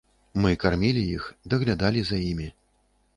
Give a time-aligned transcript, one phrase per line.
[0.45, 2.49] Мы кармілі іх, даглядалі за імі.